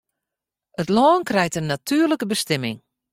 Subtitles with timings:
[0.81, 2.79] It lân krijt in natuerlike bestimming.